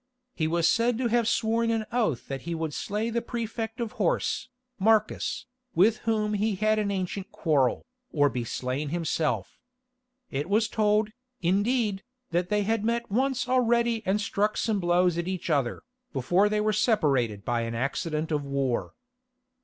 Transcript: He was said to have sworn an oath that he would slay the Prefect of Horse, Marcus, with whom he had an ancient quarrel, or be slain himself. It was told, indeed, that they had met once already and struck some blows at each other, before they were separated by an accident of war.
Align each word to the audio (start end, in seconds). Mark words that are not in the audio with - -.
He 0.33 0.47
was 0.47 0.67
said 0.67 0.97
to 0.97 1.09
have 1.09 1.27
sworn 1.27 1.69
an 1.69 1.85
oath 1.91 2.27
that 2.27 2.41
he 2.41 2.55
would 2.55 2.73
slay 2.73 3.11
the 3.11 3.21
Prefect 3.21 3.79
of 3.79 3.91
Horse, 3.91 4.49
Marcus, 4.79 5.45
with 5.75 5.99
whom 6.09 6.33
he 6.33 6.55
had 6.55 6.79
an 6.79 6.89
ancient 6.89 7.31
quarrel, 7.31 7.85
or 8.11 8.27
be 8.27 8.43
slain 8.43 8.89
himself. 8.89 9.59
It 10.31 10.49
was 10.49 10.67
told, 10.67 11.11
indeed, 11.43 12.01
that 12.31 12.49
they 12.49 12.63
had 12.63 12.83
met 12.83 13.11
once 13.11 13.47
already 13.47 14.01
and 14.03 14.19
struck 14.19 14.57
some 14.57 14.79
blows 14.79 15.19
at 15.19 15.27
each 15.27 15.51
other, 15.51 15.83
before 16.13 16.49
they 16.49 16.61
were 16.61 16.73
separated 16.73 17.45
by 17.45 17.61
an 17.61 17.75
accident 17.75 18.31
of 18.31 18.43
war. 18.43 18.95